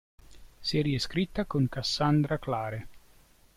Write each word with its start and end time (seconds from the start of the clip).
Serie 0.61 0.97
scritta 0.97 1.45
con 1.45 1.69
Cassandra 1.69 2.39
Clare. 2.39 2.87